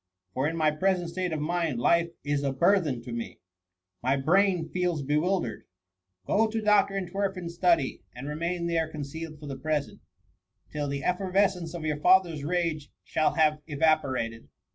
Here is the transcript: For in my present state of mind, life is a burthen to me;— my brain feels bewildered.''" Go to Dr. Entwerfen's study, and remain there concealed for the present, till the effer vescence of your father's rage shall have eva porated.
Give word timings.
For 0.33 0.47
in 0.47 0.57
my 0.57 0.71
present 0.71 1.09
state 1.11 1.31
of 1.31 1.39
mind, 1.39 1.79
life 1.79 2.09
is 2.23 2.41
a 2.41 2.51
burthen 2.51 3.03
to 3.03 3.11
me;— 3.11 3.39
my 4.01 4.17
brain 4.17 4.67
feels 4.67 5.03
bewildered.''" 5.03 5.67
Go 6.25 6.47
to 6.47 6.59
Dr. 6.59 6.95
Entwerfen's 6.97 7.53
study, 7.53 8.01
and 8.15 8.27
remain 8.27 8.65
there 8.65 8.89
concealed 8.89 9.39
for 9.39 9.45
the 9.45 9.57
present, 9.59 10.01
till 10.71 10.87
the 10.87 11.03
effer 11.03 11.29
vescence 11.31 11.75
of 11.75 11.85
your 11.85 11.97
father's 11.99 12.43
rage 12.43 12.89
shall 13.03 13.35
have 13.35 13.59
eva 13.67 13.99
porated. 14.03 14.47